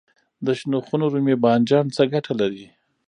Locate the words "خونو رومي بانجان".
0.85-1.85